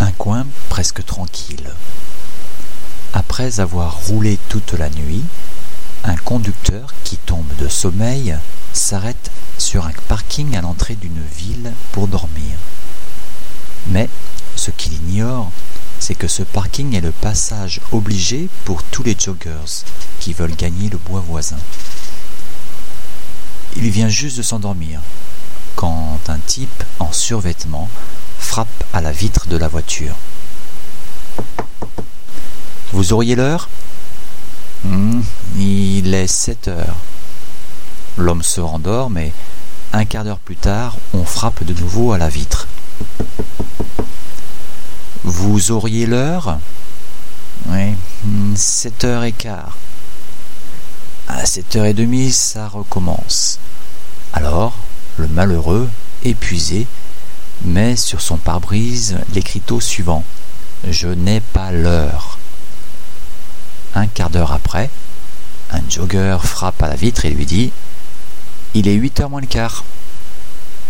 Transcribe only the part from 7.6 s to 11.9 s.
sommeil s'arrête sur un parking à l'entrée d'une ville